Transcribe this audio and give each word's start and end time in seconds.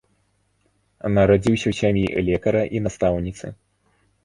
Нарадзіўся 1.17 1.67
ў 1.73 1.79
сям'і 1.81 2.05
лекара 2.31 2.63
і 2.79 2.85
настаўніцы. 2.89 3.55